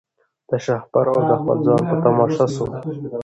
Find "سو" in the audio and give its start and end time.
2.55-2.65